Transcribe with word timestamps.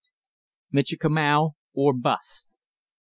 "MICHIKAMAU 0.71 1.51
OR 1.75 1.93
BUST!" 1.93 2.55